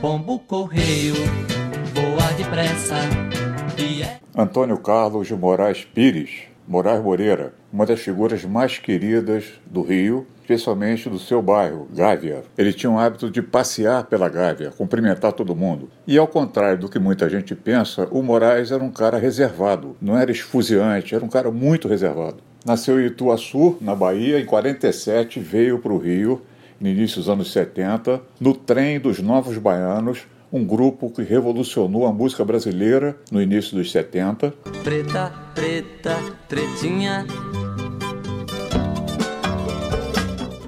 pombo 0.00 0.38
correio, 0.38 1.14
voa 1.92 2.32
depressa. 2.34 2.96
E 3.78 4.02
é... 4.02 4.18
Antônio 4.34 4.78
Carlos 4.78 5.26
de 5.26 5.34
Moraes 5.34 5.84
Pires, 5.84 6.30
Moraes 6.66 7.02
Moreira, 7.02 7.52
uma 7.70 7.84
das 7.84 8.00
figuras 8.00 8.42
mais 8.46 8.78
queridas 8.78 9.44
do 9.66 9.82
Rio, 9.82 10.26
especialmente 10.40 11.10
do 11.10 11.18
seu 11.18 11.42
bairro, 11.42 11.86
Gávea. 11.92 12.44
Ele 12.56 12.72
tinha 12.72 12.90
o 12.90 12.98
hábito 12.98 13.30
de 13.30 13.42
passear 13.42 14.04
pela 14.04 14.30
Gávea, 14.30 14.70
cumprimentar 14.70 15.34
todo 15.34 15.54
mundo. 15.54 15.90
E 16.06 16.16
ao 16.16 16.26
contrário 16.26 16.78
do 16.78 16.88
que 16.88 16.98
muita 16.98 17.28
gente 17.28 17.54
pensa, 17.54 18.08
o 18.10 18.22
Moraes 18.22 18.72
era 18.72 18.82
um 18.82 18.90
cara 18.90 19.18
reservado, 19.18 19.96
não 20.00 20.16
era 20.16 20.32
esfuziante, 20.32 21.14
era 21.14 21.24
um 21.24 21.28
cara 21.28 21.50
muito 21.50 21.86
reservado. 21.86 22.38
Nasceu 22.64 23.00
em 23.00 23.06
Ituaçu, 23.06 23.76
na 23.82 23.94
Bahia, 23.94 24.40
em 24.40 24.46
47, 24.46 25.40
veio 25.40 25.78
para 25.78 25.92
o 25.92 25.98
Rio 25.98 26.40
no 26.80 26.88
início 26.88 27.18
dos 27.18 27.28
anos 27.28 27.52
70, 27.52 28.20
no 28.40 28.54
trem 28.54 28.98
dos 28.98 29.20
Novos 29.20 29.58
Baianos, 29.58 30.26
um 30.52 30.64
grupo 30.64 31.10
que 31.10 31.22
revolucionou 31.22 32.06
a 32.06 32.12
música 32.12 32.44
brasileira 32.44 33.16
no 33.30 33.40
início 33.40 33.76
dos 33.76 33.92
70. 33.92 34.52
Preta, 34.82 35.32
preta, 35.54 36.16
pretinha. 36.48 37.26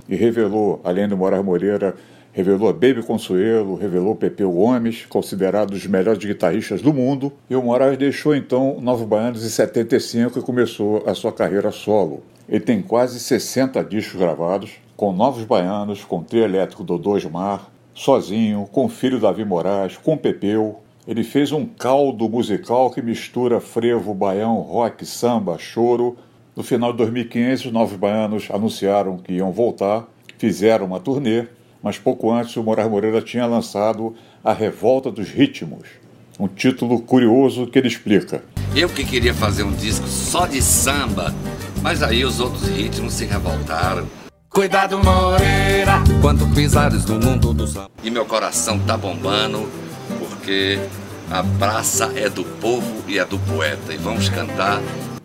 E 0.09 0.15
revelou, 0.15 0.81
além 0.85 1.09
do 1.09 1.17
Moraes 1.17 1.43
Moreira, 1.43 1.97
revelou 2.33 2.69
a 2.69 2.73
Baby 2.73 3.03
Consuelo, 3.03 3.75
revelou 3.75 4.15
Pepeu 4.15 4.53
Gomes, 4.53 5.07
considerado 5.07 5.73
os 5.73 5.87
melhores 5.87 6.23
guitarristas 6.23 6.83
do 6.83 6.93
mundo. 6.93 7.33
E 7.49 7.57
o 7.57 7.63
Moraes 7.63 7.97
deixou 7.97 8.37
então 8.37 8.79
Novos 8.81 9.07
Baianos 9.07 9.45
em 9.45 9.49
75 9.49 10.39
e 10.39 10.43
começou 10.43 11.03
a 11.07 11.15
sua 11.15 11.33
carreira 11.33 11.71
solo. 11.71 12.23
Ele 12.49 12.61
tem 12.61 12.83
quase 12.83 13.19
60 13.19 13.83
discos 13.85 14.21
gravados, 14.21 14.73
com 15.03 15.13
Novos 15.13 15.43
Baianos, 15.43 16.05
com 16.05 16.23
Trio 16.23 16.45
Elétrico 16.45 16.85
Dodô 16.85 17.19
Mar, 17.29 17.73
sozinho, 17.93 18.69
com 18.71 18.89
filho 18.89 19.19
Davi 19.19 19.45
Moraes, 19.45 19.97
com 19.97 20.17
Pepeu. 20.17 20.79
Ele 21.09 21.25
fez 21.25 21.51
um 21.51 21.67
caldo 21.67 22.29
musical 22.29 22.89
que 22.89 23.03
mistura 23.03 23.61
frevo, 23.61 24.15
baião, 24.15 24.61
rock, 24.61 25.05
samba, 25.05 25.59
choro. 25.59 26.17
No 26.55 26.63
final 26.63 26.93
de 26.93 26.99
2015, 26.99 27.67
os 27.67 27.73
Novos 27.73 27.97
Baianos 27.97 28.49
anunciaram 28.49 29.17
que 29.17 29.33
iam 29.33 29.51
voltar, 29.51 30.07
fizeram 30.39 30.87
uma 30.87 31.01
turnê, 31.01 31.49
mas 31.83 31.99
pouco 31.99 32.31
antes 32.31 32.57
o 32.57 32.63
Moraes 32.63 32.89
Moreira 32.89 33.21
tinha 33.21 33.45
lançado 33.45 34.15
A 34.45 34.53
Revolta 34.53 35.11
dos 35.11 35.31
Ritmos, 35.31 35.89
um 36.39 36.47
título 36.47 37.01
curioso 37.01 37.67
que 37.67 37.77
ele 37.77 37.89
explica. 37.89 38.45
Eu 38.73 38.89
que 38.89 39.05
queria 39.05 39.35
fazer 39.35 39.65
um 39.65 39.73
disco 39.73 40.07
só 40.07 40.47
de 40.47 40.63
samba, 40.63 41.35
mas 41.83 42.05
aí 42.05 42.25
os 42.25 42.39
outros 42.39 42.69
ritmos 42.69 43.15
se 43.15 43.25
revoltaram. 43.25 44.22
Cuidado, 44.53 44.99
Moreira, 44.99 45.95
quando 46.21 46.47
pisares 46.55 47.07
no 47.07 47.19
mundo 47.19 47.55
do 47.55 47.67
samba. 47.67 47.91
E 48.05 48.11
meu 48.11 48.27
coração 48.27 48.79
tá 48.81 48.99
bombando, 48.99 49.67
porque 50.19 50.79
a 51.31 51.43
praça 51.59 52.13
é 52.15 52.29
do 52.29 52.45
povo 52.45 53.03
e 53.09 53.19
é 53.19 53.25
do 53.25 53.39
poeta. 53.39 53.95
E 53.95 53.97
vamos 53.97 54.29
cantar. 54.29 54.83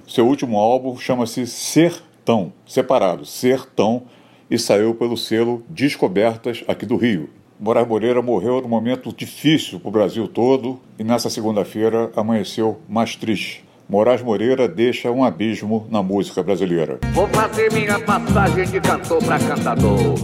Seu 0.08 0.26
último 0.26 0.58
álbum 0.58 0.96
chama-se 0.96 1.46
Sertão, 1.46 2.54
separado, 2.66 3.26
Sertão, 3.26 4.04
e 4.50 4.58
saiu 4.58 4.96
pelo 4.96 5.18
selo 5.18 5.62
Descobertas 5.68 6.64
aqui 6.66 6.86
do 6.86 6.96
Rio. 6.96 7.30
Moraes 7.60 7.86
Moreira 7.86 8.22
morreu 8.22 8.62
num 8.62 8.70
momento 8.70 9.14
difícil 9.14 9.78
para 9.78 9.90
o 9.90 9.92
Brasil 9.92 10.26
todo 10.30 10.80
e 10.98 11.04
nessa 11.04 11.30
segunda-feira 11.30 12.14
amanheceu 12.16 12.80
mais 12.88 13.18
triste. 13.18 13.67
Moraes 13.90 14.22
Moreira 14.22 14.68
deixa 14.68 15.10
um 15.10 15.24
abismo 15.24 15.88
na 15.90 16.04
música 16.04 16.44
brasileira. 16.44 17.00
Vou 17.14 17.26
fazer 17.30 17.72
minha 17.72 17.98
passagem 17.98 18.66
de 18.66 18.82
cantor 18.82 19.24
para 19.24 19.40
cantador. 19.40 20.16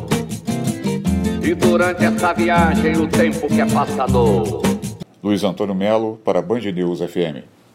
E 1.42 1.54
durante 1.54 2.04
essa 2.04 2.34
viagem 2.34 2.98
o 2.98 3.08
tempo 3.08 3.48
que 3.48 3.62
é 3.62 3.66
passador. 3.66 4.62
Luiz 5.24 5.46
Antônio 5.46 5.74
Melo 5.74 6.20
para 6.26 6.42
Band 6.42 6.60
News 6.60 7.00
FM. 7.00 7.48